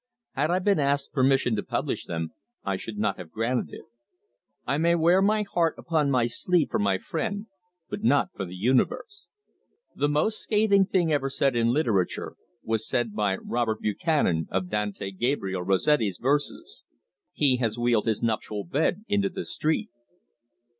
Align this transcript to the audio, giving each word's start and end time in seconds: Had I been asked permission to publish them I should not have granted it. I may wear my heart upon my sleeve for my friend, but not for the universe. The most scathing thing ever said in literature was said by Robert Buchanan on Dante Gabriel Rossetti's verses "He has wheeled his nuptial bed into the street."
Had 0.31 0.49
I 0.49 0.57
been 0.57 0.79
asked 0.79 1.13
permission 1.13 1.55
to 1.55 1.61
publish 1.61 2.05
them 2.07 2.31
I 2.63 2.75
should 2.75 2.97
not 2.97 3.17
have 3.19 3.29
granted 3.29 3.71
it. 3.71 3.83
I 4.65 4.79
may 4.79 4.95
wear 4.95 5.21
my 5.21 5.43
heart 5.43 5.75
upon 5.77 6.09
my 6.09 6.25
sleeve 6.25 6.71
for 6.71 6.79
my 6.79 6.97
friend, 6.97 7.45
but 7.87 8.01
not 8.03 8.29
for 8.35 8.43
the 8.43 8.55
universe. 8.55 9.27
The 9.95 10.09
most 10.09 10.39
scathing 10.39 10.87
thing 10.87 11.13
ever 11.13 11.29
said 11.29 11.55
in 11.55 11.67
literature 11.67 12.35
was 12.63 12.87
said 12.89 13.13
by 13.13 13.37
Robert 13.37 13.79
Buchanan 13.81 14.47
on 14.49 14.69
Dante 14.69 15.11
Gabriel 15.11 15.61
Rossetti's 15.61 16.17
verses 16.17 16.83
"He 17.31 17.57
has 17.57 17.77
wheeled 17.77 18.07
his 18.07 18.23
nuptial 18.23 18.63
bed 18.63 19.03
into 19.07 19.29
the 19.29 19.45
street." 19.45 19.91